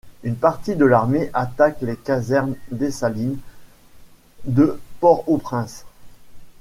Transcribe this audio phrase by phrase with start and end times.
[0.23, 3.37] Une partie de l'armée attaque les casernes Dessalines
[4.45, 5.85] de Port-au-Prince.